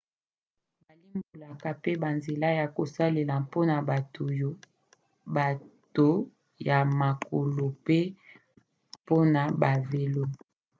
balimbolaka 0.85 1.69
pe 1.81 1.91
banzela 2.01 2.49
ya 2.59 2.67
kosalela 2.75 3.33
mpona 3.45 3.75
bato 5.35 6.09
ya 6.67 6.79
makolo 6.99 7.65
pe 7.85 7.99
mpona 9.01 9.41
bavelo 9.61 10.23